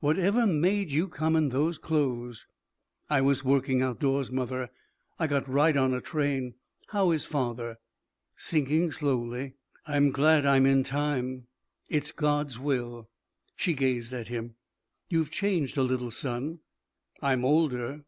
[0.00, 2.44] "Whatever made you come in those clothes?"
[3.08, 4.68] "I was working outdoors, mother.
[5.16, 6.54] I got right on a train.
[6.88, 7.78] How is father?"
[8.36, 9.52] "Sinking slowly."
[9.86, 11.46] "I'm glad I'm in time."
[11.88, 13.10] "It's God's will."
[13.54, 14.56] She gazed at him.
[15.08, 16.58] "You've changed a little, son."
[17.22, 18.02] "I'm older."